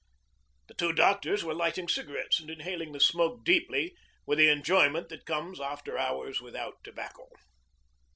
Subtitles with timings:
[0.67, 5.27] The two doctors were lighting cigarettes and inhaling the smoke deeply, with the enjoyment that
[5.27, 7.29] comes after hours without tobacco.